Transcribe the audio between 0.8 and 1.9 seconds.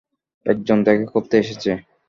দেখা করতে এসেছে।